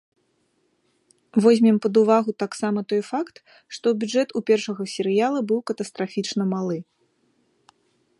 Возьмем 1.45 1.75
пад 1.85 1.95
увагу 2.01 2.31
таксама 2.43 2.79
той 2.93 3.01
факт, 3.11 3.35
што 3.77 3.93
бюджэт 4.05 4.29
у 4.39 4.43
першага 4.49 4.83
серыяла 4.95 5.39
быў 5.53 5.59
катастрафічна 5.73 6.43
малы. 6.55 6.77